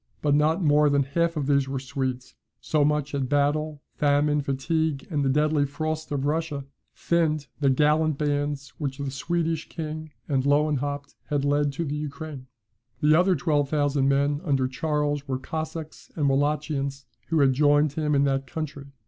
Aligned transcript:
But 0.23 0.33
not 0.33 0.63
more 0.63 0.89
than 0.89 1.03
half 1.03 1.37
of 1.37 1.45
these 1.45 1.69
were 1.69 1.79
Swedes; 1.79 2.33
so 2.59 2.83
much 2.83 3.11
had 3.11 3.29
battle, 3.29 3.83
famine, 3.93 4.41
fatigue, 4.41 5.05
and 5.11 5.23
the 5.23 5.29
deadly 5.29 5.63
frosts 5.63 6.11
of 6.11 6.25
Russia, 6.25 6.65
thinned 6.95 7.45
the 7.59 7.69
gallant 7.69 8.17
bands 8.17 8.69
which 8.79 8.97
the 8.97 9.11
Swedish 9.11 9.69
king 9.69 10.09
and 10.27 10.43
Lewenhaupt 10.43 11.13
had 11.25 11.45
led 11.45 11.71
to 11.73 11.85
the 11.85 11.93
Ukraine. 11.95 12.47
The 12.99 13.13
other 13.13 13.35
twelve 13.35 13.69
thousand 13.69 14.09
men 14.09 14.41
under 14.43 14.67
Charles 14.67 15.27
were 15.27 15.37
Cossacks 15.37 16.09
and 16.15 16.27
Wallachians, 16.27 17.05
who 17.27 17.39
had 17.41 17.53
joined 17.53 17.93
him 17.93 18.15
in 18.15 18.23
that 18.23 18.47
country. 18.47 18.87